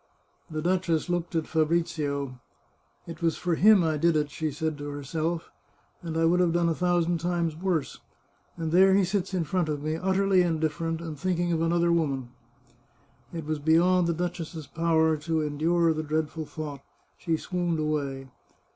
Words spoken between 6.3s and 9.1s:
have done a thousand times worse. And there he